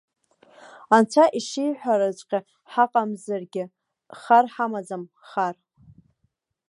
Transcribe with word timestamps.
Анцәа 0.95 1.25
ишиҳәараҵәҟьа 1.37 2.39
ҳаҟамзаргьы, 2.71 3.63
хар 4.19 4.45
ҳамаӡам, 4.53 5.03
хар. 5.27 5.55